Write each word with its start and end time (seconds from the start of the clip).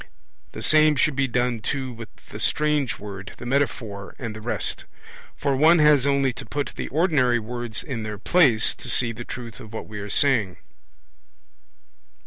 The 0.53 0.63
same 0.63 0.95
should 0.95 1.15
be 1.15 1.27
done 1.27 1.59
too 1.59 1.93
with 1.93 2.09
the 2.29 2.39
strange 2.39 2.97
word, 2.97 3.35
the 3.37 3.45
metaphor, 3.45 4.15
and 4.17 4.35
the 4.35 4.41
rest; 4.41 4.85
for 5.37 5.55
one 5.55 5.77
has 5.77 6.07
only 6.07 6.33
to 6.33 6.43
put 6.47 6.73
the 6.75 6.87
ordinary 6.87 7.37
words 7.37 7.83
in 7.83 8.01
their 8.01 8.17
place 8.17 8.73
to 8.73 8.89
see 8.89 9.11
the 9.11 9.23
truth 9.25 9.59
of 9.59 9.75
what 9.75 9.87
we 9.87 9.99
are 9.99 10.09
saying. 10.09 10.57